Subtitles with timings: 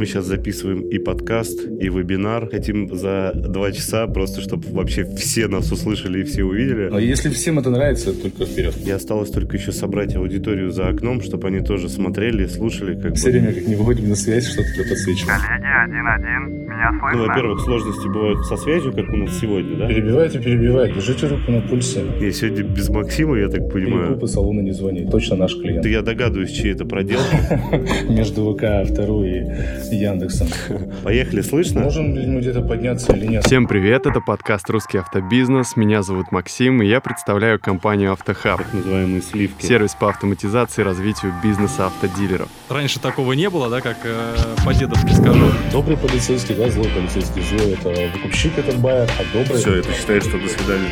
[0.00, 2.48] Мы сейчас записываем и подкаст, и вебинар.
[2.48, 6.88] Хотим за два часа просто, чтобы вообще все нас услышали и все увидели.
[6.90, 8.74] А если всем это нравится, только вперед.
[8.78, 12.98] И осталось только еще собрать аудиторию за окном, чтобы они тоже смотрели, слушали.
[12.98, 13.32] Как все бы.
[13.32, 15.38] время, как не выходим на связь, что-то подсвечивает.
[15.42, 17.18] Коллеги, один-один, меня слышно?
[17.18, 19.86] Ну, во-первых, сложности бывают со связью, как у нас сегодня, да?
[19.86, 20.94] Перебивайте, перебивайте.
[20.94, 22.04] Держите руку на пульсе.
[22.20, 24.06] Я сегодня без Максима, я так понимаю.
[24.06, 25.06] Перекупы салона не звони.
[25.10, 25.82] Точно наш клиент.
[25.82, 27.36] Да я догадываюсь, чьи это проделки.
[28.08, 29.46] Между ВК, второй
[29.89, 30.48] и Яндексом.
[31.04, 31.80] Поехали, слышно?
[31.80, 33.44] Можем ли мы где-то подняться или нет?
[33.44, 35.76] Всем привет, это подкаст «Русский автобизнес».
[35.76, 38.58] Меня зовут Максим, и я представляю компанию «Автохаб».
[38.58, 39.64] Так называемые сливки.
[39.64, 42.48] Сервис по автоматизации и развитию бизнеса автодилеров.
[42.68, 45.46] Раньше такого не было, да, как э, по-дедовски скажу.
[45.72, 47.42] Добрый полицейский, да, злой полицейский.
[47.42, 49.58] Злой— это выкупщик, это байер, а добрый...
[49.58, 50.90] Все, это считает, что до свидания.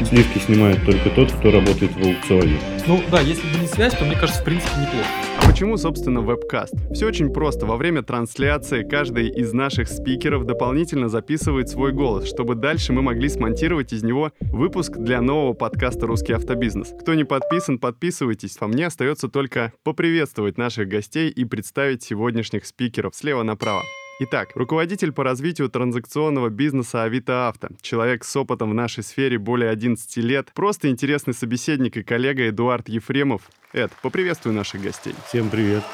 [0.08, 2.58] Сливки снимает только тот, кто работает в аукционе.
[2.86, 5.27] Ну да, если бы не связь, то мне кажется, в принципе, неплохо.
[5.40, 6.74] А почему, собственно, вебкаст?
[6.92, 7.64] Все очень просто.
[7.64, 13.28] Во время трансляции каждый из наших спикеров дополнительно записывает свой голос, чтобы дальше мы могли
[13.28, 16.92] смонтировать из него выпуск для нового подкаста «Русский автобизнес».
[17.00, 18.56] Кто не подписан, подписывайтесь.
[18.58, 23.82] А мне остается только поприветствовать наших гостей и представить сегодняшних спикеров слева направо.
[24.20, 29.70] Итак, руководитель по развитию транзакционного бизнеса Авито Авто, человек с опытом в нашей сфере более
[29.70, 33.42] 11 лет, просто интересный собеседник и коллега Эдуард Ефремов.
[33.74, 35.14] Эд, поприветствуй наших гостей.
[35.26, 35.84] Всем привет.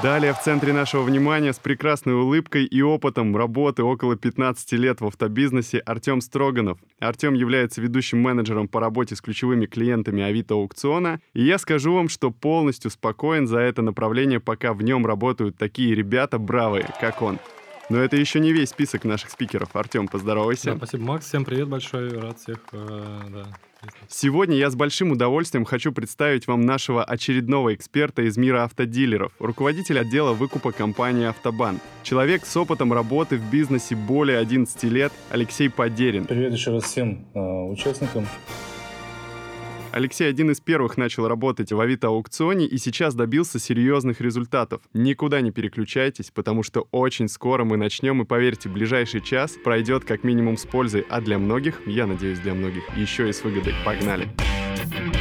[0.00, 5.06] Далее в центре нашего внимания с прекрасной улыбкой и опытом работы около 15 лет в
[5.06, 6.78] автобизнесе Артем Строганов.
[7.00, 12.08] Артем является ведущим менеджером по работе с ключевыми клиентами Авито аукциона, и я скажу вам,
[12.08, 17.40] что полностью спокоен за это направление, пока в нем работают такие ребята бравые, как он.
[17.90, 19.74] Но это еще не весь список наших спикеров.
[19.74, 20.72] Артем, поздоровайся.
[20.72, 21.26] Да, спасибо, Макс.
[21.26, 22.16] Всем привет большой.
[22.16, 23.46] Рад всех э, да,
[24.08, 29.98] Сегодня я с большим удовольствием хочу представить вам нашего очередного эксперта из мира автодилеров, руководитель
[29.98, 31.80] отдела выкупа компании «Автобан».
[32.02, 36.24] Человек с опытом работы в бизнесе более 11 лет Алексей Подерин.
[36.24, 38.26] Привет еще раз всем э, участникам.
[39.92, 44.82] Алексей один из первых начал работать в Авито-аукционе и сейчас добился серьезных результатов.
[44.92, 50.24] Никуда не переключайтесь, потому что очень скоро мы начнем, и поверьте, ближайший час пройдет как
[50.24, 53.74] минимум с пользой, а для многих, я надеюсь, для многих, еще и с выгодой.
[53.84, 54.28] Погнали!
[54.28, 55.17] Погнали!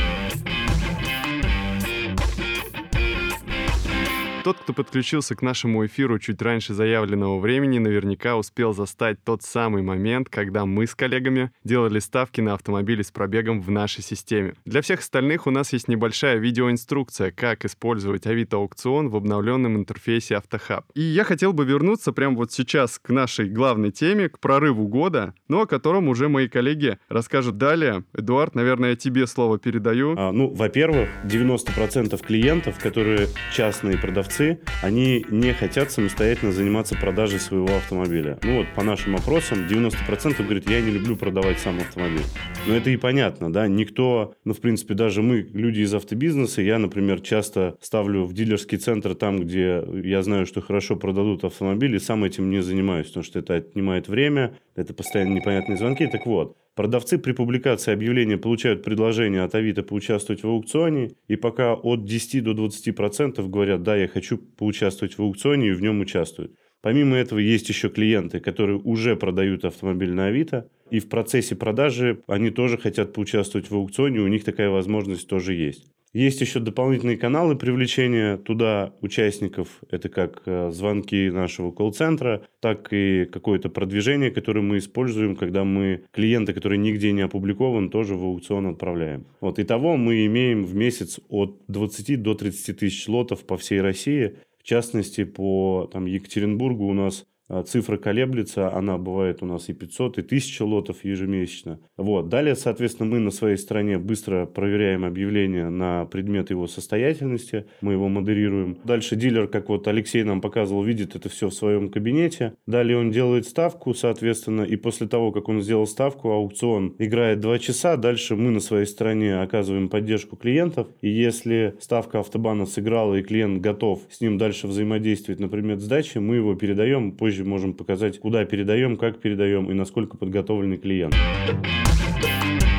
[4.47, 9.83] Тот, кто подключился к нашему эфиру чуть раньше заявленного времени, наверняка успел застать тот самый
[9.83, 14.53] момент, когда мы с коллегами делали ставки на автомобили с пробегом в нашей системе.
[14.63, 20.85] Для всех остальных у нас есть небольшая видеоинструкция, как использовать Авито-аукцион в обновленном интерфейсе Автохаб.
[20.93, 25.33] И я хотел бы вернуться прямо вот сейчас к нашей главной теме, к прорыву года,
[25.49, 28.05] но о котором уже мои коллеги расскажут далее.
[28.13, 30.15] Эдуард, наверное, тебе слово передаю.
[30.17, 37.39] А, ну, во-первых, 90% клиентов, которые частные продавцы, продавцы, они не хотят самостоятельно заниматься продажей
[37.39, 38.39] своего автомобиля.
[38.43, 42.23] Ну вот по нашим опросам 90% говорит, я не люблю продавать сам автомобиль.
[42.67, 46.79] Но это и понятно, да, никто, ну в принципе даже мы, люди из автобизнеса, я,
[46.79, 52.23] например, часто ставлю в дилерский центр там, где я знаю, что хорошо продадут автомобили, сам
[52.23, 56.05] этим не занимаюсь, потому что это отнимает время, это постоянно непонятные звонки.
[56.07, 61.73] Так вот, Продавцы при публикации объявления получают предложение от Авито поучаствовать в аукционе, и пока
[61.73, 66.53] от 10 до 20% говорят, да, я хочу поучаствовать в аукционе и в нем участвуют.
[66.83, 72.21] Помимо этого есть еще клиенты, которые уже продают автомобиль на Авито, и в процессе продажи
[72.27, 75.87] они тоже хотят поучаствовать в аукционе, у них такая возможность тоже есть.
[76.13, 79.81] Есть еще дополнительные каналы привлечения туда участников.
[79.91, 86.05] Это как э, звонки нашего колл-центра, так и какое-то продвижение, которое мы используем, когда мы
[86.11, 89.27] клиенты, которые нигде не опубликован, тоже в аукцион отправляем.
[89.41, 89.59] Вот.
[89.59, 94.35] Итого мы имеем в месяц от 20 до 30 тысяч лотов по всей России.
[94.57, 97.25] В частности, по там, Екатеринбургу у нас
[97.65, 101.79] цифра колеблется, она бывает у нас и 500, и 1000 лотов ежемесячно.
[101.95, 102.29] Вот.
[102.29, 108.09] Далее, соответственно, мы на своей стороне быстро проверяем объявление на предмет его состоятельности, мы его
[108.09, 108.77] модерируем.
[108.83, 112.53] Дальше дилер, как вот Алексей нам показывал, видит это все в своем кабинете.
[112.65, 117.59] Далее он делает ставку, соответственно, и после того, как он сделал ставку, аукцион играет 2
[117.59, 123.23] часа, дальше мы на своей стороне оказываем поддержку клиентов, и если ставка автобана сыграла и
[123.23, 127.73] клиент готов с ним дальше взаимодействовать на предмет сдачи, мы его передаем позже позже можем
[127.73, 131.15] показать, куда передаем, как передаем и насколько подготовленный клиент.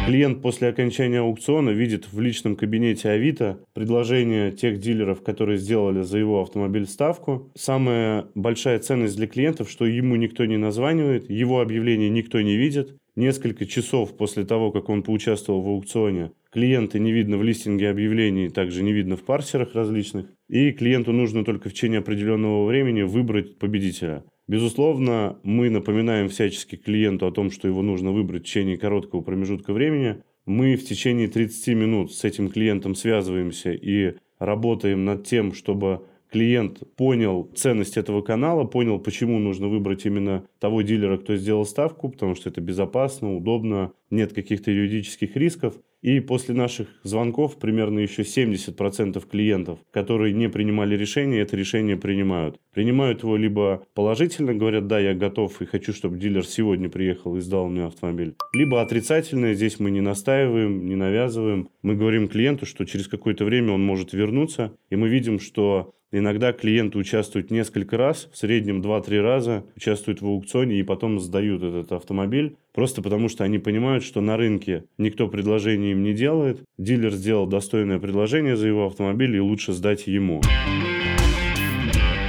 [0.06, 6.18] Клиент после окончания аукциона видит в личном кабинете Авито предложение тех дилеров, которые сделали за
[6.18, 7.52] его автомобиль ставку.
[7.54, 12.96] Самая большая ценность для клиентов, что ему никто не названивает, его объявление никто не видит,
[13.16, 18.48] несколько часов после того, как он поучаствовал в аукционе, клиента не видно в листинге объявлений,
[18.48, 23.58] также не видно в парсерах различных, и клиенту нужно только в течение определенного времени выбрать
[23.58, 24.24] победителя.
[24.48, 29.74] Безусловно, мы напоминаем всячески клиенту о том, что его нужно выбрать в течение короткого промежутка
[29.74, 30.22] времени.
[30.46, 36.82] Мы в течение 30 минут с этим клиентом связываемся и работаем над тем, чтобы клиент
[36.96, 42.34] понял ценность этого канала, понял, почему нужно выбрать именно того дилера, кто сделал ставку, потому
[42.34, 45.74] что это безопасно, удобно, нет каких-то юридических рисков.
[46.00, 52.58] И после наших звонков примерно еще 70% клиентов, которые не принимали решение, это решение принимают.
[52.72, 57.40] Принимают его либо положительно, говорят, да, я готов и хочу, чтобы дилер сегодня приехал и
[57.40, 58.36] сдал мне автомобиль.
[58.52, 61.68] Либо отрицательно, здесь мы не настаиваем, не навязываем.
[61.82, 66.54] Мы говорим клиенту, что через какое-то время он может вернуться, и мы видим, что Иногда
[66.54, 71.92] клиенты участвуют несколько раз, в среднем 2-3 раза участвуют в аукционе и потом сдают этот
[71.92, 77.12] автомобиль, просто потому что они понимают, что на рынке никто предложение им не делает, дилер
[77.12, 80.40] сделал достойное предложение за его автомобиль и лучше сдать ему.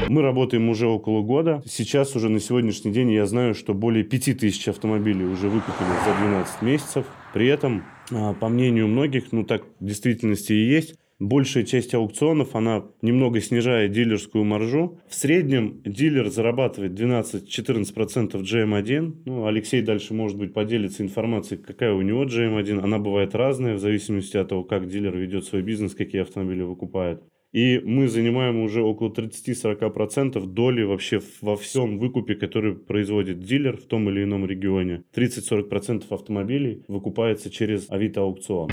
[0.10, 1.62] Мы работаем уже около года.
[1.66, 6.62] Сейчас уже на сегодняшний день я знаю, что более 5000 автомобилей уже выкупили за 12
[6.64, 7.06] месяцев.
[7.34, 12.56] При этом, а, по мнению многих, ну так в действительности и есть, большая часть аукционов,
[12.56, 15.00] она немного снижает дилерскую маржу.
[15.08, 19.14] В среднем дилер зарабатывает 12-14% GM1.
[19.26, 22.80] Ну, Алексей дальше, может быть, поделится информацией, какая у него GM1.
[22.80, 27.22] Она бывает разная, в зависимости от того, как дилер ведет свой бизнес, какие автомобили выкупает.
[27.52, 33.86] И мы занимаем уже около 30-40% доли вообще во всем выкупе, который производит дилер в
[33.86, 35.04] том или ином регионе.
[35.16, 38.70] 30-40% автомобилей выкупается через Авито аукцион.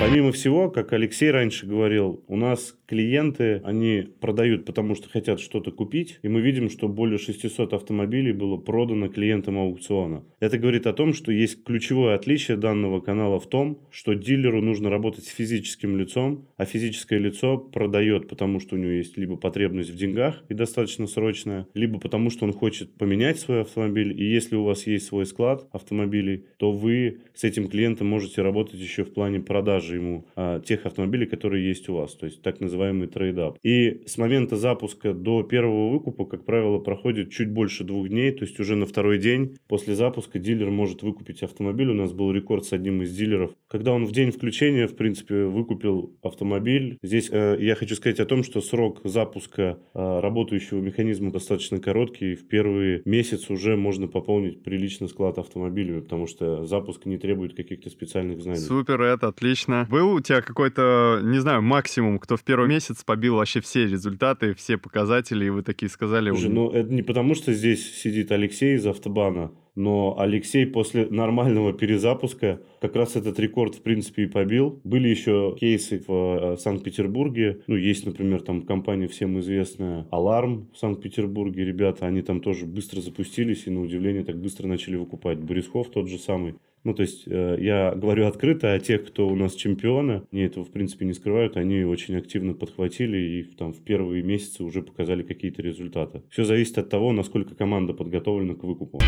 [0.00, 5.70] Помимо всего, как Алексей раньше говорил, у нас клиенты, они продают, потому что хотят что-то
[5.70, 10.24] купить, и мы видим, что более 600 автомобилей было продано клиентам аукциона.
[10.40, 14.90] Это говорит о том, что есть ключевое отличие данного канала в том, что дилеру нужно
[14.90, 19.90] работать с физическим лицом, а физическое лицо продает, потому что у него есть либо потребность
[19.90, 24.56] в деньгах и достаточно срочная, либо потому что он хочет поменять свой автомобиль, и если
[24.56, 29.12] у вас есть свой склад автомобилей, то вы с этим клиентом можете работать еще в
[29.12, 29.40] плане
[29.84, 33.58] продажи ему а, тех автомобилей, которые есть у вас, то есть так называемый trade-up.
[33.62, 38.44] И с момента запуска до первого выкупа, как правило, проходит чуть больше двух дней, то
[38.44, 41.90] есть уже на второй день после запуска дилер может выкупить автомобиль.
[41.90, 45.44] У нас был рекорд с одним из дилеров, когда он в день включения, в принципе,
[45.44, 46.98] выкупил автомобиль.
[47.02, 52.32] Здесь э, я хочу сказать о том, что срок запуска э, работающего механизма достаточно короткий.
[52.32, 57.54] И в первый месяц уже можно пополнить прилично склад автомобиля, потому что запуск не требует
[57.54, 58.60] каких-то специальных знаний.
[58.60, 59.73] Супер, это отлично.
[59.90, 64.54] Был у тебя какой-то, не знаю, максимум, кто в первый месяц побил вообще все результаты,
[64.54, 66.30] все показатели, и вы такие сказали...
[66.30, 71.72] Слушай, ну это не потому, что здесь сидит Алексей из автобана, но Алексей после нормального
[71.72, 74.80] перезапуска как раз этот рекорд, в принципе, и побил.
[74.84, 77.62] Были еще кейсы в э, Санкт-Петербурге.
[77.66, 81.64] Ну, есть, например, там компания всем известная Аларм в Санкт-Петербурге.
[81.64, 85.38] Ребята, они там тоже быстро запустились и, на удивление, так быстро начали выкупать.
[85.38, 86.54] Борисхов тот же самый.
[86.84, 90.66] Ну, то есть, э, я говорю открыто, а тех, кто у нас чемпионы, они этого,
[90.66, 95.22] в принципе, не скрывают, они очень активно подхватили и там в первые месяцы уже показали
[95.22, 96.22] какие-то результаты.
[96.28, 99.00] Все зависит от того, насколько команда подготовлена к выкупу.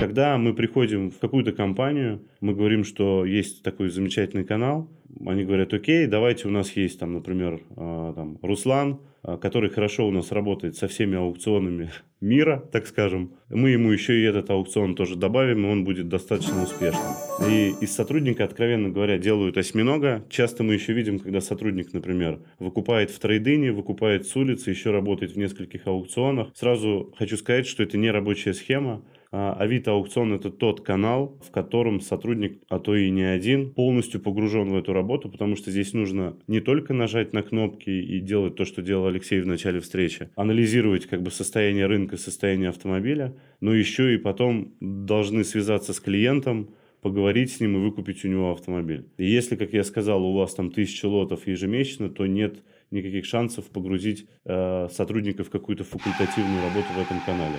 [0.00, 4.90] Когда мы приходим в какую-то компанию, мы говорим, что есть такой замечательный канал,
[5.24, 10.10] они говорят, окей, давайте у нас есть там, например, а, там, Руслан, который хорошо у
[10.10, 13.32] нас работает со всеми аукционами мира, так скажем.
[13.48, 17.12] Мы ему еще и этот аукцион тоже добавим, и он будет достаточно успешным.
[17.48, 20.24] И из сотрудника, откровенно говоря, делают осьминога.
[20.28, 25.32] Часто мы еще видим, когда сотрудник, например, выкупает в трейдине, выкупает с улицы, еще работает
[25.32, 26.48] в нескольких аукционах.
[26.54, 29.02] Сразу хочу сказать, что это не рабочая схема.
[29.32, 34.20] А, Авито аукцион это тот канал, в котором сотрудник, а то и не один, полностью
[34.20, 38.56] погружен в эту работу, потому что здесь нужно не только нажать на кнопки и делать
[38.56, 43.72] то, что делал Алексей в начале встречи, анализировать как бы состояние рынка, состояние автомобиля, но
[43.72, 46.70] еще и потом должны связаться с клиентом,
[47.00, 49.06] поговорить с ним и выкупить у него автомобиль.
[49.16, 53.66] И если, как я сказал, у вас там тысяча лотов ежемесячно, то нет никаких шансов
[53.70, 57.56] погрузить э, сотрудника в какую-то факультативную работу в этом канале.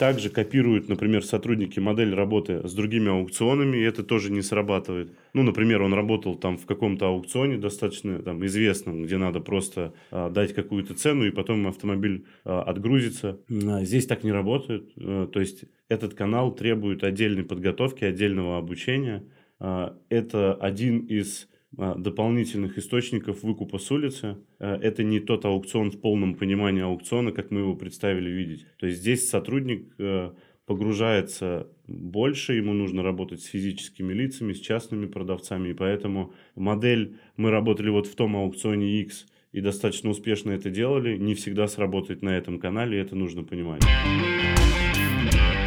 [0.00, 5.12] Также копируют, например, сотрудники модель работы с другими аукционами, и это тоже не срабатывает.
[5.34, 10.30] Ну, например, он работал там в каком-то аукционе достаточно там, известном, где надо просто а,
[10.30, 13.40] дать какую-то цену, и потом автомобиль а, отгрузится.
[13.50, 14.90] А здесь так не работает.
[14.96, 19.24] А, то есть этот канал требует отдельной подготовки, отдельного обучения.
[19.58, 24.36] Это один из дополнительных источников выкупа с улицы.
[24.58, 28.66] А, это не тот аукцион в полном понимании аукциона, как мы его представили видеть.
[28.78, 30.34] То есть здесь сотрудник а,
[30.66, 37.50] погружается больше, ему нужно работать с физическими лицами, с частными продавцами, и поэтому модель мы
[37.50, 42.30] работали вот в том аукционе X и достаточно успешно это делали, не всегда сработает на
[42.30, 43.82] этом канале, и это нужно понимать.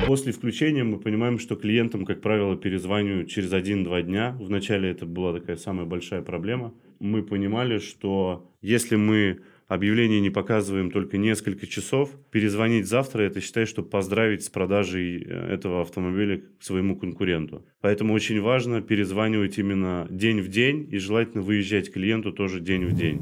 [0.06, 4.36] После включения мы понимаем, что клиентам, как правило, перезванивают через 1-2 дня.
[4.40, 6.74] Вначале это была такая самая большая проблема.
[7.00, 13.66] Мы понимали, что если мы объявление не показываем только несколько часов, перезвонить завтра, это считай,
[13.66, 17.66] что поздравить с продажей э, этого автомобиля к своему конкуренту.
[17.82, 22.94] Поэтому очень важно перезванивать именно день в день и желательно выезжать клиенту тоже день в
[22.94, 23.20] день.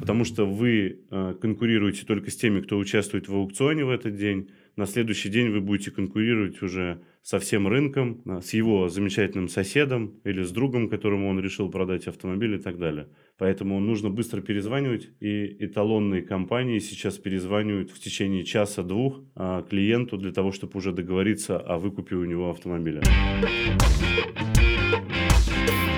[0.00, 4.50] Потому что вы э, конкурируете только с теми, кто участвует в аукционе в этот день,
[4.76, 10.42] на следующий день вы будете конкурировать уже со всем рынком, с его замечательным соседом или
[10.42, 13.08] с другом, которому он решил продать автомобиль и так далее.
[13.38, 20.32] Поэтому нужно быстро перезванивать, и эталонные компании сейчас перезванивают в течение часа-двух а, клиенту для
[20.32, 23.02] того, чтобы уже договориться о выкупе у него автомобиля.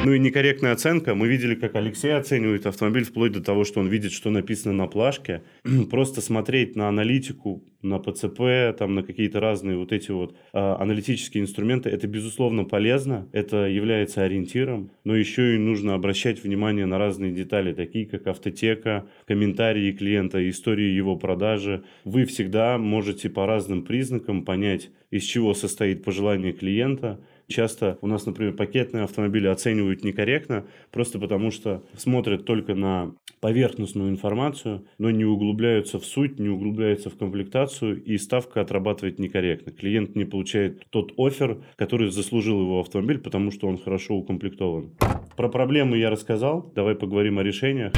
[0.05, 1.15] Ну и некорректная оценка.
[1.15, 4.87] Мы видели, как Алексей оценивает автомобиль вплоть до того, что он видит, что написано на
[4.87, 5.43] плашке.
[5.91, 11.43] Просто смотреть на аналитику, на ПЦП, там, на какие-то разные вот эти вот э, аналитические
[11.43, 17.33] инструменты, это, безусловно, полезно, это является ориентиром, но еще и нужно обращать внимание на разные
[17.33, 21.83] детали, такие как автотека, комментарии клиента, истории его продажи.
[22.05, 28.27] Вы всегда можете по разным признакам понять, из чего состоит пожелание клиента– Часто у нас,
[28.27, 35.25] например, пакетные автомобили оценивают некорректно, просто потому что смотрят только на поверхностную информацию, но не
[35.25, 39.73] углубляются в суть, не углубляются в комплектацию, и ставка отрабатывает некорректно.
[39.73, 44.93] Клиент не получает тот офер, который заслужил его автомобиль, потому что он хорошо укомплектован.
[45.37, 47.93] Про проблемы я рассказал, давай поговорим о решениях.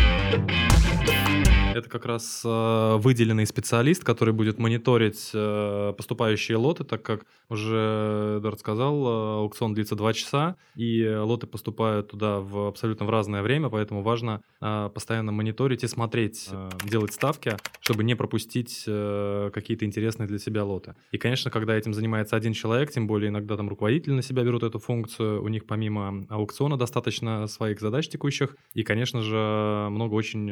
[1.76, 8.38] Это как раз э, выделенный специалист, который будет мониторить э, поступающие лоты, так как уже
[8.38, 13.42] Эдуард сказал, э, аукцион длится 2 часа, и лоты поступают туда в абсолютно в разное
[13.42, 16.48] время, поэтому важно постоянно мониторить и смотреть,
[16.84, 20.94] делать ставки, чтобы не пропустить какие-то интересные для себя лоты.
[21.12, 24.62] И, конечно, когда этим занимается один человек, тем более иногда там руководители на себя берут
[24.62, 30.46] эту функцию, у них помимо аукциона достаточно своих задач текущих, и, конечно же, много очень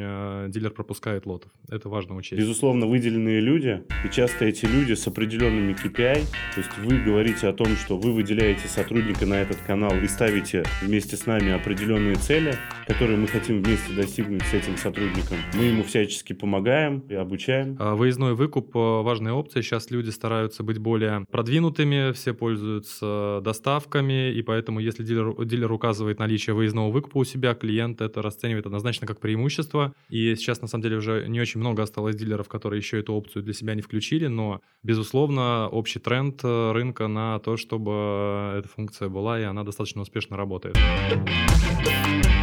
[0.51, 1.51] дилер пропускает хватает лотов.
[1.69, 2.39] Это важно учесть.
[2.39, 7.53] Безусловно, выделенные люди, и часто эти люди с определенными KPI, то есть вы говорите о
[7.53, 12.55] том, что вы выделяете сотрудника на этот канал и ставите вместе с нами определенные цели,
[12.87, 15.37] которые мы хотим вместе достигнуть с этим сотрудником.
[15.55, 17.77] Мы ему всячески помогаем и обучаем.
[17.79, 19.63] А, выездной выкуп– э, важная опция.
[19.63, 26.19] Сейчас люди стараются быть более продвинутыми, все пользуются доставками, и поэтому если дилер, дилер указывает
[26.19, 29.93] наличие выездного выкупа у себя, клиент это расценивает однозначно как преимущество.
[30.09, 33.43] И сейчас, на самом деле, уже не очень много осталось дилеров, которые еще эту опцию
[33.43, 39.09] для себя не включили, но, безусловно, общий тренд э, рынка на то, чтобы эта функция
[39.09, 40.77] была, и она достаточно успешно работает.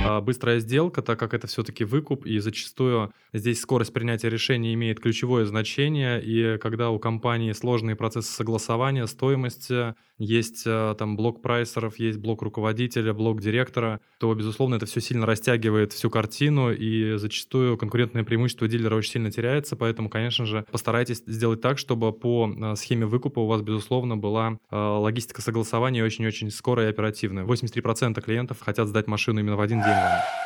[0.04, 4.98] А быстрая сделка, так как это все-таки выкуп, и зачастую здесь скорость принятия решения имеет
[4.98, 11.98] ключевое значение, и когда у компании сложные процессы согласования, стоимости, есть э, там блок прайсеров,
[11.98, 17.76] есть блок руководителя, блок директора, то, безусловно, это все сильно растягивает всю картину, и зачастую
[17.76, 22.76] конкурентное преимущество дилера очень сильно теряется, поэтому, конечно же, постарайтесь сделать так, чтобы по э,
[22.76, 27.44] схеме выкупа у вас, безусловно, была э, логистика согласования очень-очень скорая и оперативная.
[27.44, 29.91] 83% клиентов хотят сдать машину именно в один день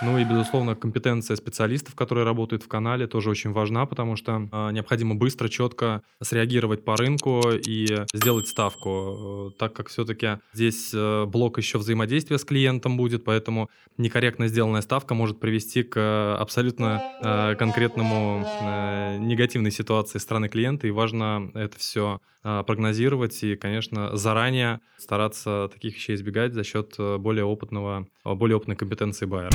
[0.03, 4.71] ну и, безусловно, компетенция специалистов, которые работают в канале, тоже очень важна, потому что э,
[4.73, 11.25] необходимо быстро, четко среагировать по рынку и сделать ставку, э, так как все-таки здесь э,
[11.25, 17.55] блок еще взаимодействия с клиентом будет, поэтому некорректно сделанная ставка может привести к абсолютно э,
[17.55, 24.81] конкретному э, негативной ситуации стороны клиента, и важно это все э, прогнозировать и, конечно, заранее
[24.99, 29.51] стараться таких вещей избегать за счет э, более опытного, более опытной компетенции Байер.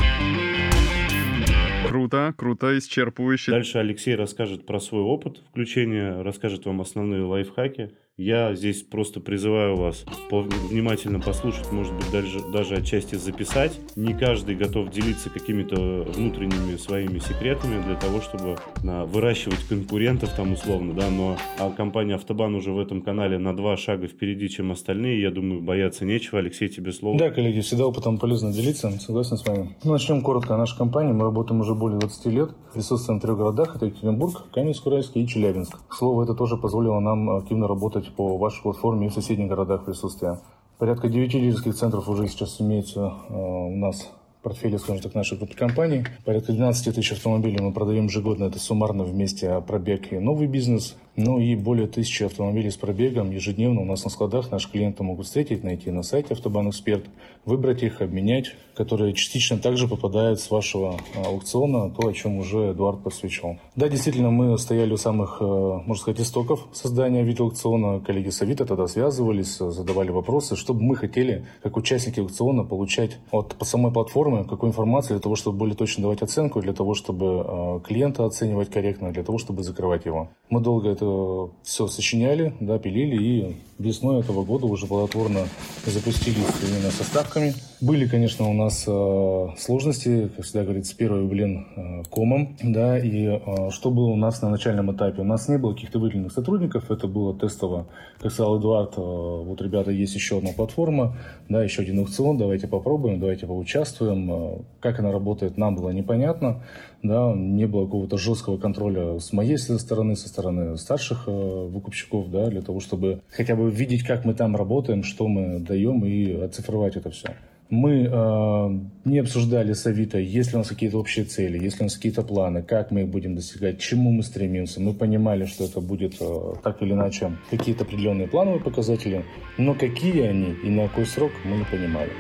[1.88, 3.52] Круто, круто, исчерпывающе.
[3.52, 7.92] Дальше Алексей расскажет про свой опыт включения, расскажет вам основные лайфхаки.
[8.22, 13.80] Я здесь просто призываю вас внимательно послушать, может быть, даже, даже отчасти записать.
[13.96, 20.54] Не каждый готов делиться какими-то внутренними своими секретами для того, чтобы на, выращивать конкурентов там
[20.54, 24.72] условно, да, но а компания Автобан уже в этом канале на два шага впереди, чем
[24.72, 25.20] остальные.
[25.20, 26.38] Я думаю, бояться нечего.
[26.38, 27.18] Алексей, тебе слово.
[27.18, 28.92] Да, коллеги, всегда опытом полезно делиться.
[29.00, 29.76] Согласен с вами.
[29.84, 31.12] Ну, начнем коротко о нашей компании.
[31.12, 32.52] Мы работаем уже более 20 лет.
[32.72, 33.76] Присутствуем в трех городах.
[33.76, 35.80] Это Екатеринбург, Каменск-Уральск и Челябинск.
[35.88, 39.86] К слову, это тоже позволило нам активно работать по вашей платформе и в соседних городах
[39.86, 40.40] присутствия.
[40.78, 44.10] Порядка 9 лидерских центров уже сейчас имеется э, у нас
[44.42, 46.06] портфеле, скажем так, нашей группы компаний.
[46.26, 50.96] Порядка 12 тысяч автомобилей мы продаем ежегодно, это суммарно вместе пробег и новый бизнес.
[51.18, 55.26] Ну и более тысячи автомобилей с пробегом ежедневно у нас на складах наши клиенты могут
[55.26, 57.06] встретить, найти на сайте Автобан Эксперт,
[57.46, 62.72] выбрать их, обменять, которые частично также попадают с вашего а, аукциона, то, о чем уже
[62.72, 63.58] Эдуард посвящал.
[63.76, 68.00] Да, действительно, мы стояли у самых, э, можно сказать, истоков создания видеоаукциона.
[68.00, 73.18] Коллеги с Авито тогда связывались, задавали вопросы, что бы мы хотели, как участники аукциона, получать
[73.32, 76.94] от по самой платформы, какую информацию для того, чтобы более точно давать оценку, для того,
[76.94, 80.30] чтобы э, клиента оценивать корректно, для того, чтобы закрывать его.
[80.50, 85.48] Мы долго это все сочиняли, да, пилили, и весной этого года уже плодотворно
[85.86, 87.54] запустились именно со ставками.
[87.82, 93.26] Были, конечно, у нас э, сложности, как всегда говорится, первый блин э, комом, да, и
[93.26, 95.22] э, что было у нас на начальном этапе?
[95.22, 97.88] У нас не было каких-то выделенных сотрудников, это было тестово.
[98.20, 101.18] Как сказал Эдуард, э, вот, ребята, есть еще одна платформа,
[101.50, 104.32] да, еще один аукцион, давайте попробуем, давайте поучаствуем.
[104.32, 106.62] Э, как она работает, нам было непонятно,
[107.04, 112.50] да, не было какого-то жесткого контроля с моей стороны, со стороны старших э, выкупщиков, да,
[112.50, 116.96] для того, чтобы хотя бы видеть, как мы там работаем, что мы даем и оцифровать
[116.96, 117.30] это все.
[117.70, 121.84] Мы э, не обсуждали с Авито, есть ли у нас какие-то общие цели, есть ли
[121.84, 124.82] у нас какие-то планы, как мы их будем достигать, чему мы стремимся.
[124.82, 129.24] Мы понимали, что это будет э, так или иначе какие-то определенные плановые показатели,
[129.58, 132.12] но какие они и на какой срок мы не понимали.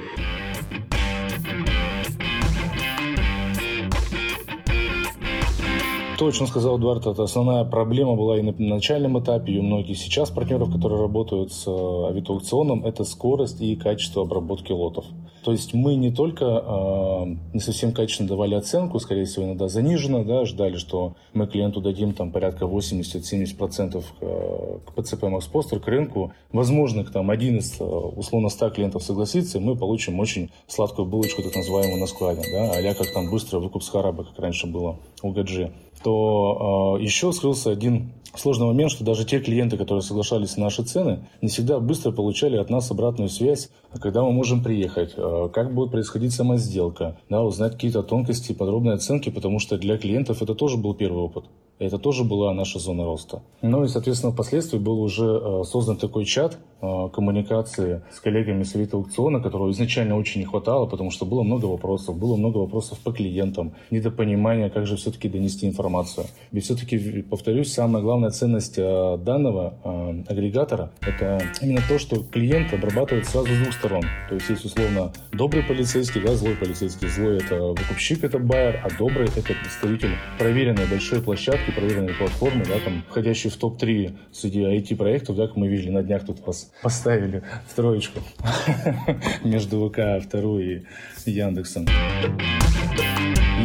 [6.21, 9.63] То, о чем сказал Эдуард, это основная проблема была и на начальном этапе, и у
[9.63, 15.05] многих сейчас партнеров, которые работают с э, авиаукционом, это скорость и качество обработки лотов.
[15.43, 20.23] То есть мы не только э, не совсем качественно давали оценку, скорее всего, иногда заниженно,
[20.23, 26.33] да, ждали, что мы клиенту дадим там порядка 80-70% к, к ПЦП Макспостер, к рынку.
[26.51, 31.41] Возможно, там один из э, условно 100 клиентов согласится, и мы получим очень сладкую булочку,
[31.41, 34.99] так называемую, на складе, да, а как там быстро выкуп с хараба, как раньше было
[35.23, 40.57] у Гаджи то э, еще скрылся один сложный момент, что даже те клиенты, которые соглашались
[40.57, 45.13] на наши цены, не всегда быстро получали от нас обратную связь, когда мы можем приехать,
[45.17, 49.97] э, как будет происходить сама сделка, да, узнать какие-то тонкости, подробные оценки, потому что для
[49.97, 51.45] клиентов это тоже был первый опыт.
[51.81, 53.41] Это тоже была наша зона роста.
[53.63, 58.97] Ну и, соответственно, впоследствии был уже э, создан такой чат э, коммуникации с коллегами Совета
[58.97, 62.19] аукциона, которого изначально очень не хватало, потому что было много вопросов.
[62.19, 66.27] Было много вопросов по клиентам, недопонимания, как же все-таки донести информацию.
[66.51, 69.73] Ведь все-таки, повторюсь, самая главная ценность э, данного
[70.27, 74.03] агрегатора– это именно то, что клиент обрабатывает сразу с двух сторон.
[74.29, 77.07] То есть есть условно добрый полицейский, да, злой полицейский.
[77.07, 82.65] Злой– это выкупщик, это байер, а добрый– это представитель проверенной большой площадки, такие проверенные платформы,
[82.65, 86.71] да, там, входящие в топ-3 среди IT-проектов, да, как мы видели, на днях тут вас
[86.81, 88.19] поставили в троечку
[89.43, 90.85] между ВК второй
[91.25, 91.87] и Яндексом.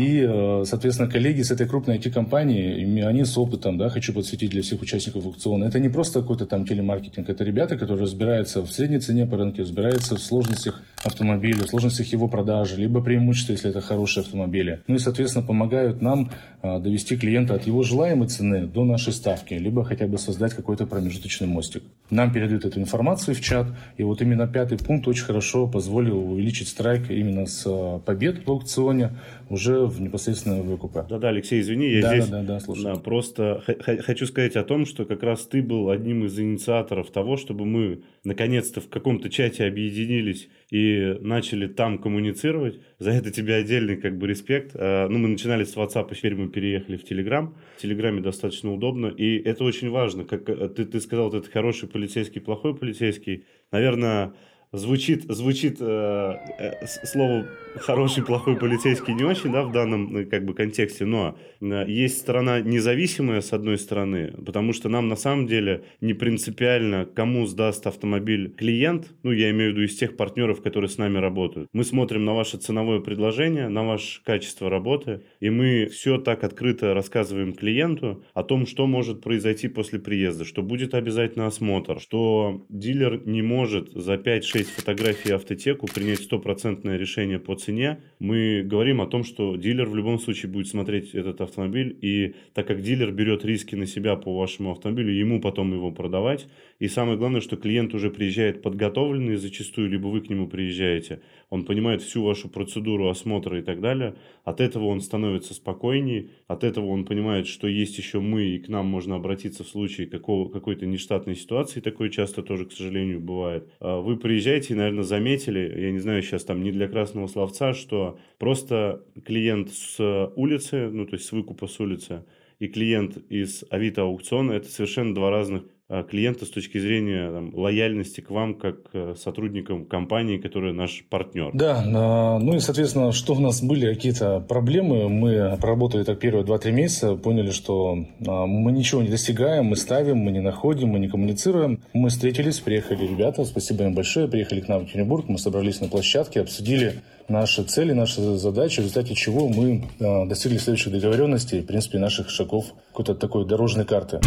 [0.00, 4.62] И, э, соответственно, коллеги с этой крупной IT-компании, они с опытом, да, хочу подсветить для
[4.62, 8.98] всех участников аукциона, это не просто какой-то там телемаркетинг, это ребята, которые разбираются в средней
[8.98, 13.80] цене по рынке, разбираются в сложностях автомобиля, в сложностях его продажи, либо преимущества, если это
[13.80, 14.80] хорошие автомобили.
[14.86, 16.30] Ну и, соответственно, помогают нам
[16.62, 20.86] э, довести клиента от его желаемой цены до нашей ставки, либо хотя бы создать какой-то
[20.86, 21.82] промежуточный мостик.
[22.10, 26.68] Нам передают эту информацию в чат, и вот именно пятый пункт очень хорошо позволил увеличить
[26.68, 29.10] страйк именно с э, побед в аукционе
[29.48, 31.04] уже в непосредственно выкупе.
[31.08, 32.94] Да-да, Алексей, извини, я да, здесь да, да, да, слушаю.
[32.94, 33.62] Да, просто
[34.04, 38.02] хочу сказать о том, что как раз ты был одним из инициаторов того, чтобы мы
[38.24, 42.80] наконец-то в каком-то чате объединились и начали там коммуницировать.
[42.98, 44.72] За это тебе отдельный как бы респект.
[44.74, 47.52] А, ну, мы начинали с WhatsApp, теперь мы переехали в Telegram.
[47.76, 50.24] В Телеграме достаточно удобно, и это очень важно.
[50.24, 53.44] Как э, ты, ты сказал, вот это хороший полицейский, плохой полицейский.
[53.70, 54.32] Наверное,
[54.72, 60.44] звучит, звучит э, э, слово хороший, плохой полицейский не очень, да, в данном э, как
[60.44, 65.46] бы контексте, но э, есть сторона независимая с одной стороны, потому что нам на самом
[65.46, 70.62] деле не принципиально, кому сдаст автомобиль клиент, ну, я имею в виду из тех партнеров,
[70.62, 71.68] которые с нами работают.
[71.72, 76.94] Мы смотрим на ваше ценовое предложение, на ваше качество работы, и мы все так открыто
[76.94, 83.26] рассказываем клиенту о том, что может произойти после приезда, что будет обязательно осмотр, что дилер
[83.26, 89.22] не может за 5-6 фотографий автотеку принять стопроцентное решение по цене, мы говорим о том,
[89.22, 93.74] что дилер в любом случае будет смотреть этот автомобиль, и так как дилер берет риски
[93.74, 98.10] на себя по вашему автомобилю, ему потом его продавать, и самое главное, что клиент уже
[98.10, 103.62] приезжает подготовленный зачастую, либо вы к нему приезжаете, он понимает всю вашу процедуру осмотра и
[103.62, 108.44] так далее, от этого он становится спокойнее, от этого он понимает, что есть еще мы,
[108.46, 112.72] и к нам можно обратиться в случае какого, какой-то нештатной ситуации, такое часто тоже, к
[112.72, 113.68] сожалению, бывает.
[113.80, 117.74] А вы приезжаете приезжаете наверное, заметили, я не знаю, сейчас там не для красного словца,
[117.74, 119.98] что просто клиент с
[120.36, 122.24] улицы, ну, то есть с выкупа с улицы,
[122.60, 128.20] и клиент из Авито аукциона– это совершенно два разных клиента с точки зрения там, лояльности
[128.20, 131.50] к вам как э, сотрудникам компании, которая наш партнер.
[131.54, 136.72] Да, ну и, соответственно, что у нас были какие-то проблемы, мы проработали так первые 2-3
[136.72, 141.08] месяца, поняли, что а, мы ничего не достигаем, мы ставим, мы не находим, мы не
[141.08, 141.80] коммуницируем.
[141.92, 145.88] Мы встретились, приехали ребята, спасибо им большое, приехали к нам в Екатеринбург, мы собрались на
[145.88, 151.66] площадке, обсудили наши цели, наши задачи, в результате чего мы а, достигли следующих договоренностей, в
[151.66, 154.20] принципе, наших шагов какой-то такой дорожной карты.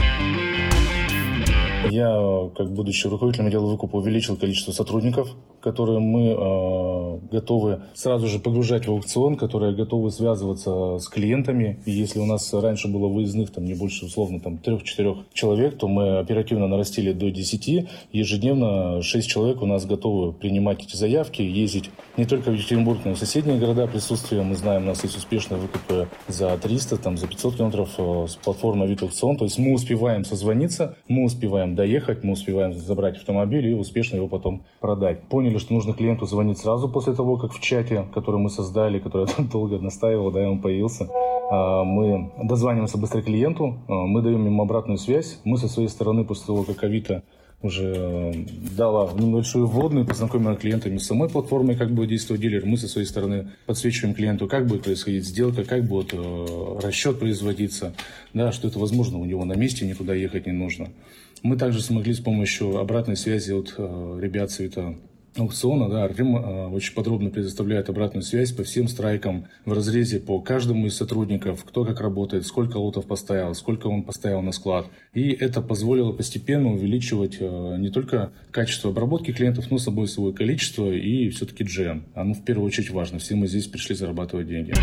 [1.89, 8.39] Я, как будучи руководителем отдела выкупа, увеличил количество сотрудников, которые мы э, готовы сразу же
[8.39, 11.79] погружать в аукцион, которые готовы связываться с клиентами.
[11.85, 15.87] И если у нас раньше было выездных там, не больше, условно, там, трех-четырех человек, то
[15.87, 17.87] мы оперативно нарастили до 10.
[18.11, 23.11] Ежедневно 6 человек у нас готовы принимать эти заявки, ездить не только в Екатеринбург, но
[23.11, 24.41] и в соседние города присутствия.
[24.41, 28.35] Мы знаем, у нас есть успешные выкупы за 300, там, за 500 километров э, с
[28.35, 29.37] платформы Авито Аукцион.
[29.37, 34.27] То есть мы успеваем созвониться, мы успеваем доехать, мы успеваем забрать автомобиль и успешно его
[34.27, 35.21] потом продать.
[35.23, 39.27] Поняли, что нужно клиенту звонить сразу после того, как в чате, который мы создали, который
[39.37, 41.09] я долго настаивал, да, он появился,
[41.51, 46.23] а, мы дозваниваемся быстро клиенту, а, мы даем ему обратную связь, мы со своей стороны
[46.23, 47.23] после того, как Авито
[47.61, 48.45] уже
[48.77, 52.65] дала небольшую вводную, познакомила клиентами с самой платформой, как будет действовать дилер.
[52.65, 57.93] Мы со своей стороны подсвечиваем клиенту, как будет происходить сделка, как будет э, расчет производиться,
[58.33, 60.89] да, что это возможно у него на месте, никуда ехать не нужно.
[61.43, 64.95] Мы также смогли с помощью обратной связи от э, ребят цвета
[65.37, 70.39] аукциона, да, Артем э, очень подробно предоставляет обратную связь по всем страйкам в разрезе по
[70.41, 74.87] каждому из сотрудников, кто как работает, сколько лотов поставил, сколько он поставил на склад.
[75.13, 80.91] И это позволило постепенно увеличивать э, не только качество обработки клиентов, но собой свое количество
[80.91, 82.03] и все-таки GM.
[82.13, 83.19] Оно в первую очередь важно.
[83.19, 84.73] Все мы здесь пришли зарабатывать деньги.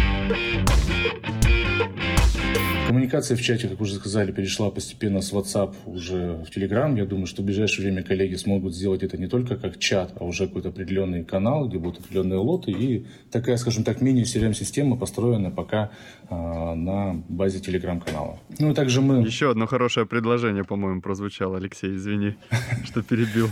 [2.97, 6.97] Коммуникация в чате, как уже сказали, перешла постепенно с WhatsApp уже в Telegram.
[6.97, 10.25] Я думаю, что в ближайшее время коллеги смогут сделать это не только как чат, а
[10.25, 12.73] уже какой-то определенный канал, где будут определенные лоты.
[12.73, 15.91] И такая, скажем так, мини-CRM-система построена пока
[16.31, 18.39] а, на базе Telegram-канала.
[18.59, 19.23] Ну, также мы...
[19.27, 22.37] Еще одно хорошее предложение, по-моему, прозвучало, Алексей, извини,
[22.87, 23.51] что перебил.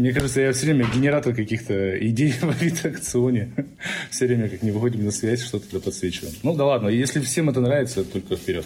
[0.00, 3.50] Мне кажется, я все время генератор каких-то идей в авиаакционе.
[4.10, 6.34] Все время, как не выходим на связь, что-то подсвечиваем.
[6.42, 8.64] Ну да ладно, если всем это нравится, только вперед.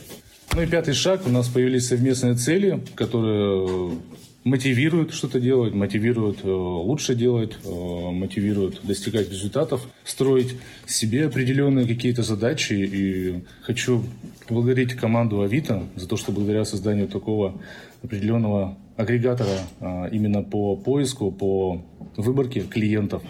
[0.55, 3.99] Ну и пятый шаг, у нас появились совместные цели, которые
[4.45, 10.55] мотивируют что-то делать, мотивируют э, лучше делать, э, мотивируют достигать результатов, строить
[10.87, 12.75] себе определенные какие-то задачи.
[12.75, 14.05] И хочу
[14.47, 17.61] поблагодарить команду Авито за то, что благодаря созданию такого
[18.05, 21.83] определенного агрегатора а, именно по поиску, по
[22.17, 23.23] выборке клиентов.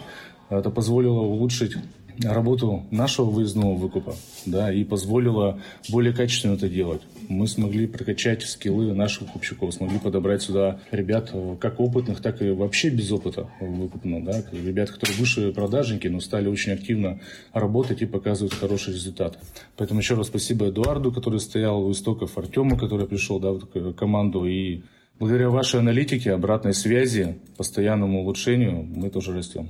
[0.49, 1.75] Это позволило улучшить
[2.23, 7.01] работу нашего выездного выкупа, да, и позволило более качественно это делать.
[7.27, 12.51] Мы смогли прокачать скиллы наших выкупщиков, смогли подобрать сюда ребят э, как опытных, так и
[12.51, 17.19] вообще без опыта выкупного, да, ребят, которые выше продажники, но стали очень активно
[17.51, 19.39] работать и показывают хороший результат.
[19.75, 24.45] Поэтому еще раз спасибо Эдуарду, который стоял у истоков, Артему, который пришел, да, в команду,
[24.45, 24.83] и
[25.19, 29.69] благодаря вашей аналитике, обратной связи, постоянному улучшению мы тоже растем.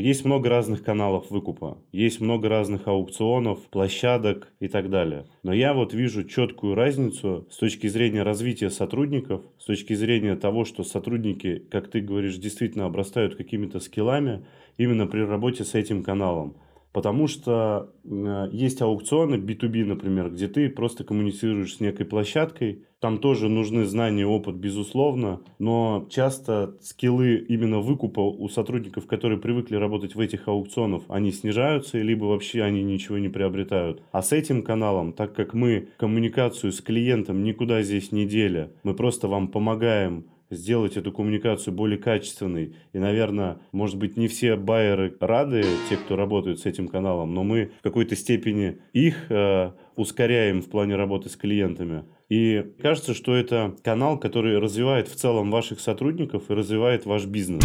[0.00, 5.26] Есть много разных каналов выкупа, есть много разных аукционов, площадок и так далее.
[5.42, 10.64] Но я вот вижу четкую разницу с точки зрения развития сотрудников, с точки зрения того,
[10.64, 14.44] что сотрудники, как ты говоришь, действительно обрастают какими-то скиллами
[14.76, 16.56] именно при работе с этим каналом.
[16.96, 22.86] Потому что э, есть аукционы B2B, например, где ты просто коммуницируешь с некой площадкой.
[23.00, 25.42] Там тоже нужны знания, опыт, безусловно.
[25.58, 31.98] Но часто скиллы именно выкупа у сотрудников, которые привыкли работать в этих аукционах, они снижаются,
[31.98, 34.02] либо вообще они ничего не приобретают.
[34.12, 38.94] А с этим каналом, так как мы коммуникацию с клиентом никуда здесь не дели, мы
[38.94, 42.74] просто вам помогаем сделать эту коммуникацию более качественной.
[42.92, 47.44] И, наверное, может быть, не все байеры рады, те, кто работают с этим каналом, но
[47.44, 52.04] мы в какой-то степени их э, ускоряем в плане работы с клиентами.
[52.28, 57.64] И кажется, что это канал, который развивает в целом ваших сотрудников и развивает ваш бизнес.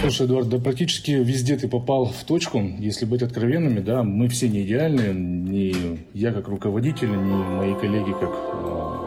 [0.00, 2.58] Слушай, Эдуард, да практически везде ты попал в точку.
[2.78, 5.12] Если быть откровенными, да, мы все не идеальны.
[5.12, 8.99] Ни я как руководитель, ни мои коллеги как э,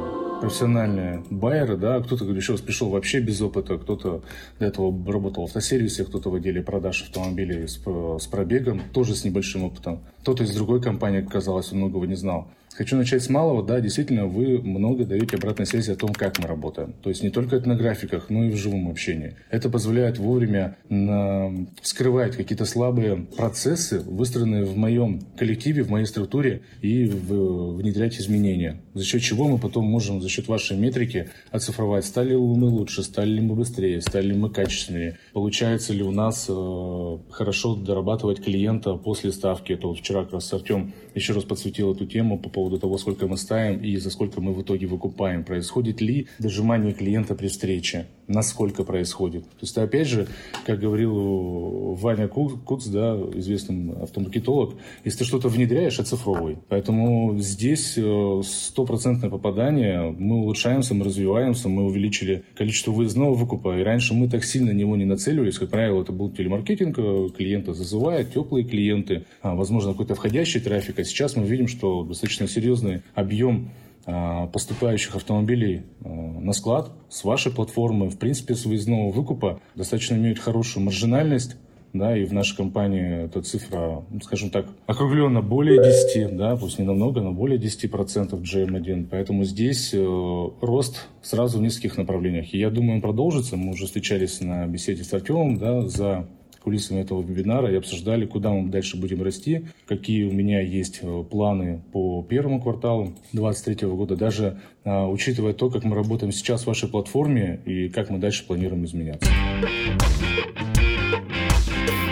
[0.44, 4.24] профессиональные байеры, да, кто-то еще раз пришел вообще без опыта, кто-то
[4.60, 9.24] до этого работал в автосервисе, кто-то в отделе продаж автомобилей с, с пробегом, тоже с
[9.24, 10.02] небольшим опытом.
[10.20, 12.50] Кто-то из другой компании, казалось, он многого не знал.
[12.76, 13.64] Хочу начать с малого.
[13.64, 16.94] Да, действительно, вы много даете обратной связи о том, как мы работаем.
[17.04, 19.36] То есть не только это на графиках, но и в живом общении.
[19.52, 21.68] Это позволяет вовремя на...
[21.82, 27.76] вскрывать какие-то слабые процессы, выстроенные в моем коллективе, в моей структуре, и в...
[27.76, 28.82] внедрять изменения.
[28.96, 33.04] За счет чего мы потом можем за счет вашей метрики оцифровать, стали ли мы лучше,
[33.04, 38.44] стали ли мы быстрее, стали ли мы качественнее, получается ли у нас э, хорошо дорабатывать
[38.44, 39.74] клиента после ставки.
[39.74, 43.28] Это вот вчера как раз Артем еще раз подсветил эту тему по поводу того, сколько
[43.28, 45.44] мы ставим и за сколько мы в итоге выкупаем.
[45.44, 48.08] Происходит ли дожимание клиента при встрече?
[48.28, 49.44] Насколько происходит?
[49.44, 50.28] То есть, опять же,
[50.66, 56.58] как говорил Ваня Куц, да, известный автомаркетолог, если ты что-то внедряешь, оцифровывай.
[56.70, 63.78] Поэтому здесь э, стопроцентное попадание, мы улучшаемся, мы развиваемся, мы увеличили количество выездного выкупа.
[63.78, 65.60] И раньше мы так сильно на него не нацеливались.
[65.60, 71.00] Как правило, это был телемаркетинг, э, клиенты зазывают, теплые клиенты, а, возможно, какой-то входящий трафик,
[71.00, 73.72] а сейчас мы видим, что достаточно серьезный объем
[74.06, 79.62] а, поступающих автомобилей а, на склад с вашей платформы, в принципе, с выездного выкупа.
[79.76, 81.56] Достаточно имеют хорошую маржинальность,
[81.94, 86.80] да, и в нашей компании эта цифра, ну, скажем так, округленно более 10, да, пусть
[86.80, 92.54] не намного, но более 10% GM1, поэтому здесь э, рост сразу в нескольких направлениях.
[92.54, 96.28] И я думаю, он продолжится, мы уже встречались на беседе с Артемом, да, за
[96.64, 101.24] кулисами этого вебинара и обсуждали, куда мы дальше будем расти, какие у меня есть э,
[101.30, 106.68] планы по первому кварталу 2023 года, даже а, учитывая то, как мы работаем сейчас в
[106.68, 109.30] вашей платформе и как мы дальше планируем изменяться.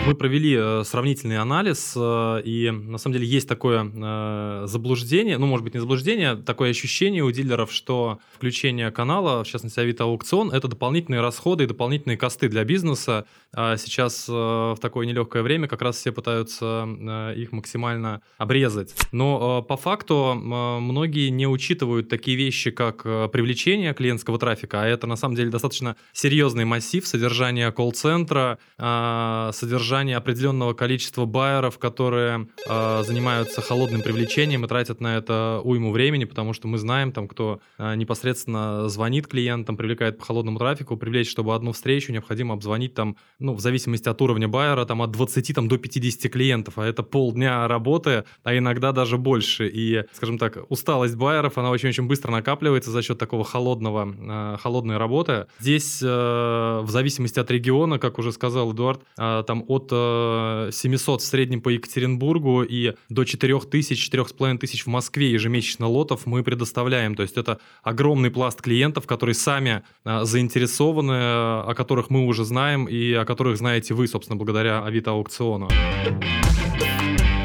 [0.04, 5.46] Мы провели э, сравнительный анализ, э, и на самом деле есть такое э, заблуждение, ну,
[5.46, 10.50] может быть, не заблуждение, такое ощущение у дилеров, что включение канала, в частности, Авито Аукцион,
[10.50, 13.26] это дополнительные расходы и дополнительные косты для бизнеса.
[13.54, 16.88] А сейчас в такое нелегкое время как раз все пытаются
[17.36, 18.94] их максимально обрезать.
[19.12, 25.16] Но по факту многие не учитывают такие вещи, как привлечение клиентского трафика, а это на
[25.16, 33.60] самом деле достаточно серьезный массив содержания колл-центра, содержания содержание определенного количества байеров, которые э, занимаются
[33.60, 37.94] холодным привлечением и тратят на это уйму времени, потому что мы знаем, там, кто э,
[37.96, 43.52] непосредственно звонит клиентам, привлекает по холодному трафику, привлечь, чтобы одну встречу необходимо обзвонить там, ну,
[43.52, 47.68] в зависимости от уровня байера, там, от 20 там, до 50 клиентов, а это полдня
[47.68, 49.68] работы, а иногда даже больше.
[49.68, 54.96] И, скажем так, усталость байеров, она очень-очень быстро накапливается за счет такого холодного, э, холодной
[54.96, 55.48] работы.
[55.58, 61.20] Здесь, э, в зависимости от региона, как уже сказал Эдуард, э, там от от 700
[61.20, 67.14] э, в среднем по Екатеринбургу и до 4000, 4500 в Москве ежемесячно лотов мы предоставляем.
[67.14, 72.44] То есть это огромный пласт клиентов, которые сами э, заинтересованы, э, о которых мы уже
[72.44, 75.68] знаем и о которых знаете вы, собственно, благодаря Авито аукциону.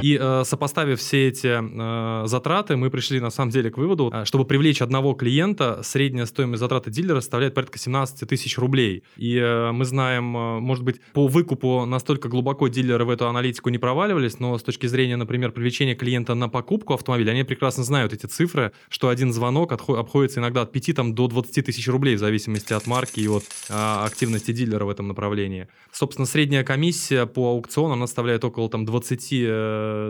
[0.03, 4.25] И э, сопоставив все эти э, затраты, мы пришли на самом деле к выводу, э,
[4.25, 9.03] чтобы привлечь одного клиента, средняя стоимость затраты дилера составляет порядка 17 тысяч рублей.
[9.15, 13.69] И э, мы знаем, э, может быть, по выкупу настолько глубоко дилеры в эту аналитику
[13.69, 18.13] не проваливались, но с точки зрения, например, привлечения клиента на покупку автомобиля, они прекрасно знают
[18.13, 22.19] эти цифры, что один звонок обходится иногда от 5 там, до 20 тысяч рублей в
[22.19, 25.67] зависимости от марки и от э, активности дилера в этом направлении.
[25.91, 29.31] Собственно, средняя комиссия по аукциону, она составляет около там 20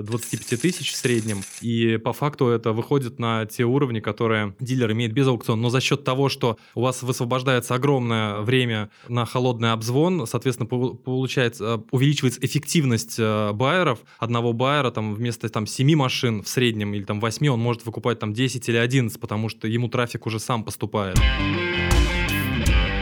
[0.04, 1.42] 25 тысяч в среднем.
[1.62, 5.62] И по факту это выходит на те уровни, которые дилер имеет без аукциона.
[5.62, 11.64] Но за счет того, что у вас высвобождается огромное время на холодный обзвон, соответственно, получается,
[11.64, 14.00] э, увеличивается эффективность э, байеров.
[14.20, 18.20] Одного байера там вместо там 7 машин в среднем или там 8 он может выкупать
[18.20, 21.18] там 10 или 11, потому что ему трафик уже сам поступает.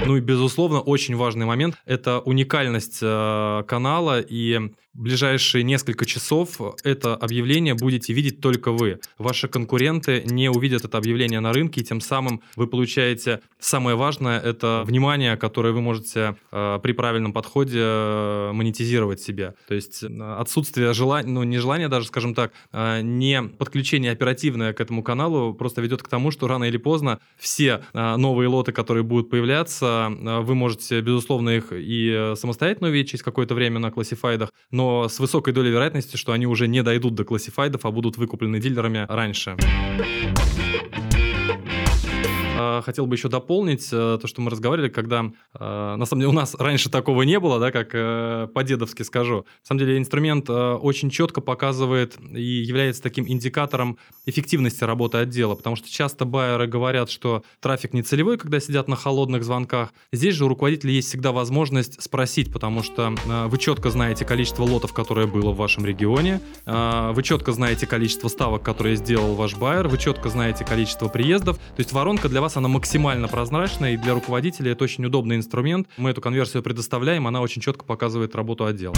[0.06, 7.16] Ну и, безусловно, очень важный момент– это уникальность э, канала и ближайшие несколько часов это
[7.16, 9.00] объявление будете видеть только вы.
[9.18, 14.40] Ваши конкуренты не увидят это объявление на рынке, и тем самым вы получаете самое важное–
[14.42, 19.56] это внимание, которое вы можете э, при правильном подходе э, монетизировать себе.
[19.68, 20.08] То есть э,
[20.40, 25.54] отсутствие желания, ну не желание даже, скажем так, э, не подключение оперативное к этому каналу
[25.54, 30.10] просто ведет к тому, что рано или поздно все э, новые лоты, которые будут появляться,
[30.10, 34.85] э, вы можете, безусловно, их и э, самостоятельно увидеть через какое-то время на классифайдах, но
[34.86, 38.60] но с высокой долей вероятности, что они уже не дойдут до классифайдов, а будут выкуплены
[38.60, 39.58] дилерами раньше.
[42.58, 46.30] Э, хотел бы еще дополнить э, то, что мы разговаривали, когда, э, на самом деле,
[46.30, 47.92] у нас раньше такого не было, да, как
[48.54, 49.38] по-дедовски скажу.
[49.38, 55.76] На самом деле, инструмент очень четко показывает и является таким индикатором эффективности работы отдела, потому
[55.76, 59.94] что часто байеры говорят, что трафик не целевой, когда сидят на холодных звонках.
[60.12, 63.14] Здесь же у руководителя есть всегда возможность спросить, потому что
[63.48, 68.64] вы четко знаете количество лотов, которое было в вашем регионе, вы четко знаете количество ставок,
[68.64, 71.58] которые сделал ваш байер, вы четко знаете количество приездов.
[71.58, 75.88] То есть воронка для вас, она максимально прозрачная, и для руководителя это очень удобный инструмент.
[75.98, 78.94] Мы эту конверсию предоставляем, она очень четко показывает работу отдела.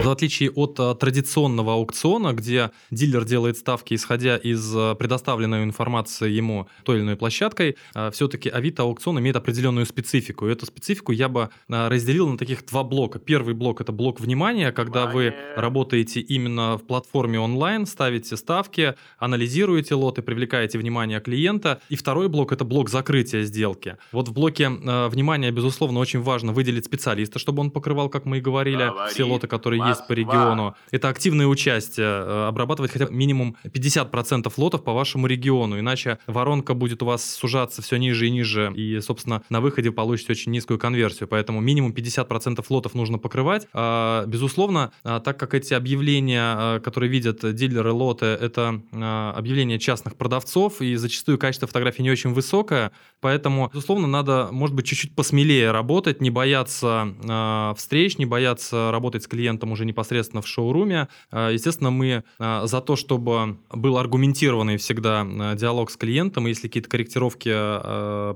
[0.00, 6.28] В отличие от а, традиционного аукциона, где дилер делает ставки, исходя из а, предоставленной информации
[6.28, 10.48] ему той или иной площадкой, а, все-таки Авито аукцион имеет определенную специфику.
[10.48, 13.20] И эту специфику я бы разделил на таких два блока.
[13.20, 19.94] Первый блок это блок внимания, когда вы работаете именно в платформе онлайн, ставите ставки, анализируете
[19.94, 21.80] лоты, привлекаете внимание клиента.
[21.90, 23.98] И второй блок это блок закрытия сделки.
[24.10, 28.40] Вот в блоке внимания, безусловно, очень важно выделить специалиста, чтобы он покрывал, как мы и
[28.40, 30.74] говорили, все лоты, которые есть по региону.
[30.90, 36.74] Это активное участие, э, обрабатывать хотя бы минимум 50% лотов по вашему региону, иначе воронка
[36.74, 40.78] будет у вас сужаться все ниже и ниже, и, собственно, на выходе получите очень низкую
[40.78, 43.68] конверсию, поэтому минимум 50% лотов нужно покрывать.
[43.72, 50.16] А, безусловно, а, так как эти объявления, а, которые видят дилеры лоты, это объявления частных
[50.16, 55.70] продавцов, и зачастую качество фотографий не очень высокое, поэтому, безусловно, надо, может быть, чуть-чуть посмелее
[55.70, 61.08] работать, не бояться встреч, не бояться работать с клиентом уже непосредственно в шоуруме.
[61.30, 66.50] А, естественно, мы а, за то, чтобы был аргументированный всегда а, диалог с клиентом, и
[66.50, 67.50] если какие-то корректировки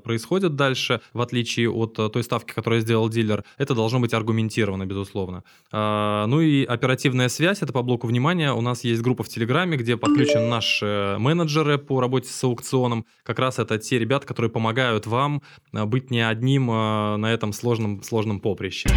[0.03, 5.43] происходят дальше, в отличие от той ставки, которую сделал дилер, это должно быть аргументировано, безусловно.
[5.73, 8.53] Ну и оперативная связь, это по блоку внимания.
[8.53, 13.07] У нас есть группа в Телеграме, где подключены наши менеджеры по работе с аукционом.
[13.23, 18.41] Как раз это те ребята, которые помогают вам быть не одним на этом сложном, сложном
[18.41, 18.89] поприще.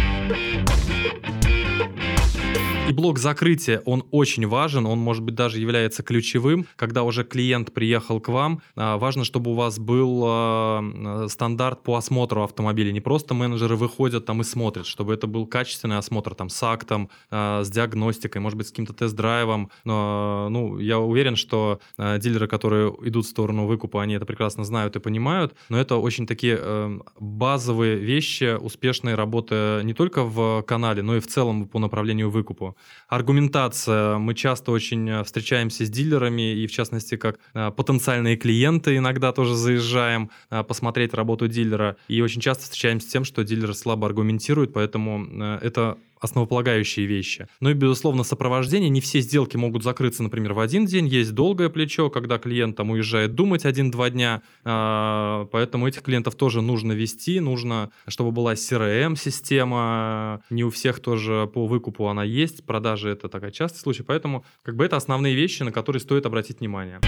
[2.90, 6.66] И блок закрытия, он очень важен, он, может быть, даже является ключевым.
[6.74, 11.94] Когда уже клиент приехал к вам, а, важно, чтобы у вас был а, стандарт по
[11.94, 12.90] осмотру автомобиля.
[12.90, 17.10] Не просто менеджеры выходят там и смотрят, чтобы это был качественный осмотр там с актом,
[17.30, 19.70] а, с диагностикой, может быть, с каким-то тест-драйвом.
[19.84, 24.98] Ну, я уверен, что дилеры, которые идут в сторону выкупа, они это прекрасно знают и
[24.98, 25.54] понимают.
[25.68, 31.20] Но это очень такие э, базовые вещи успешной работы не только в канале, но и
[31.20, 32.76] в целом по направлению выкупу.
[33.08, 34.18] Аргументация.
[34.18, 39.32] Мы часто очень э, встречаемся с дилерами, и в частности, как э, потенциальные клиенты иногда
[39.32, 41.96] тоже заезжаем э, посмотреть работу дилера.
[42.08, 47.46] И очень часто встречаемся с тем, что дилер слабо аргументирует, поэтому это основополагающие вещи.
[47.60, 48.90] Ну и, безусловно, сопровождение.
[48.90, 51.06] Не все сделки могут закрыться, например, в один день.
[51.08, 54.42] Есть долгое плечо, когда клиент там уезжает думать один-два дня.
[54.64, 57.40] А, поэтому этих клиентов тоже нужно вести.
[57.40, 60.42] Нужно, чтобы была CRM-система.
[60.50, 62.64] Не у всех тоже по выкупу она есть.
[62.64, 64.02] Продажи— это такая частый случай.
[64.02, 67.00] Поэтому как бы это основные вещи, на которые стоит обратить внимание.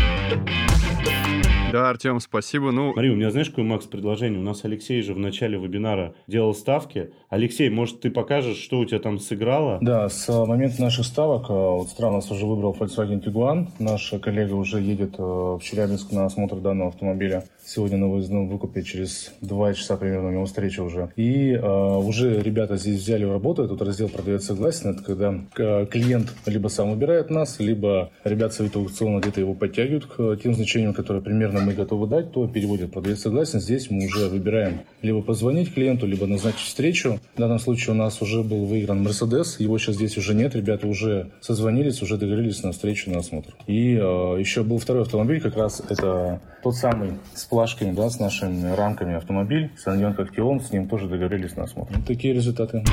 [1.73, 2.71] Да, Артем, спасибо.
[2.71, 2.93] Ну...
[2.93, 4.39] Смотри, у меня знаешь, какое, Макс, предложение?
[4.39, 7.13] У нас Алексей же в начале вебинара делал ставки.
[7.31, 9.79] Алексей, может, ты покажешь, что у тебя там сыграло?
[9.81, 13.69] Да, с момента наших ставок, э, вот страна нас уже выбрал Volkswagen Tiguan.
[13.79, 17.45] Наш коллега уже едет э, в Челябинск на осмотр данного автомобиля.
[17.65, 21.11] Сегодня на выездном выкупе через два часа примерно у него встреча уже.
[21.17, 24.91] И э, уже ребята здесь взяли в работу этот раздел «Продавец согласен».
[24.91, 30.05] Это когда э, клиент либо сам выбирает нас, либо ребята совета аукциона где-то его подтягивают
[30.05, 33.61] к тем значениям, которые примерно мы готовы дать, то переводит «Продавец согласен».
[33.61, 37.21] Здесь мы уже выбираем либо позвонить клиенту, либо назначить встречу.
[37.35, 39.61] В данном случае у нас уже был выигран Мерседес.
[39.61, 40.55] Его сейчас здесь уже нет.
[40.55, 43.55] Ребята уже созвонились, уже договорились на встречу, на осмотр.
[43.67, 43.99] И э,
[44.39, 49.15] еще был второй автомобиль, как раз это тот самый с плашками, да, с нашими рамками
[49.15, 51.95] автомобиль, Саньон Коктион, с ним тоже договорились на осмотр.
[52.07, 52.85] Такие результаты.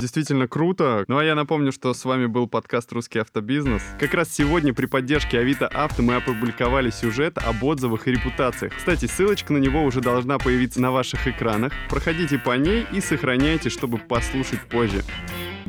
[0.00, 1.04] Действительно круто.
[1.08, 3.82] Ну а я напомню, что с вами был подкаст «Русский автобизнес».
[3.98, 8.74] Как раз сегодня при поддержке Авито Авто мы опубликовали сюжет об отзывах и репутациях.
[8.76, 11.72] Кстати, ссылочка на него уже должна появиться на ваших экранах.
[11.88, 15.02] Проходите по ней и сохраняйте, чтобы послушать позже.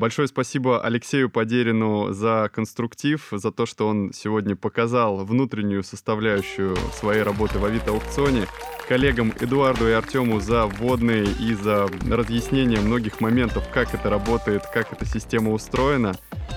[0.03, 7.23] Большое спасибо Алексею Подерину за конструктив, за то, что он сегодня показал внутреннюю составляющую своей
[7.23, 8.47] работы в Авито-аукционе.
[8.89, 14.91] Коллегам Эдуарду и Артему за вводные и за разъяснение многих моментов, как это работает, как
[14.91, 16.13] эта система устроена.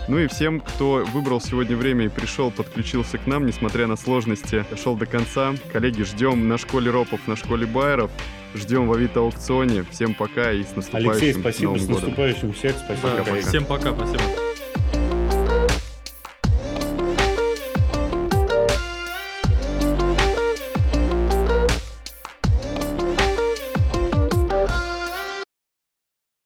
[0.08, 4.64] Ну и всем, кто выбрал сегодня время и пришел, подключился к нам, несмотря на сложности,
[4.68, 5.54] дошел до конца.
[5.72, 8.10] Коллеги, ждем на школе ропов, на школе байеров.
[8.56, 9.84] Ждем в Авито аукционе.
[9.90, 12.02] Всем пока и с наступающим Алексей, спасибо, Новым с годом.
[12.02, 12.74] наступающим всех.
[12.76, 13.24] Спасибо.
[13.24, 14.22] Да, всем пока, спасибо.